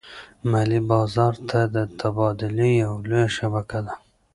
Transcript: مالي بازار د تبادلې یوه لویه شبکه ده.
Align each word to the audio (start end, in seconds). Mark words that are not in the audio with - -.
مالي 0.51 0.79
بازار 0.89 1.33
د 1.75 1.77
تبادلې 1.99 2.69
یوه 2.83 2.97
لویه 3.09 3.27
شبکه 3.37 3.79
ده. 3.85 3.93